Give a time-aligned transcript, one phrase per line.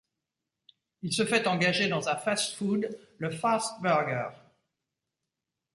[1.03, 4.29] Il se fait engager dans un fast food, le Fast Burger.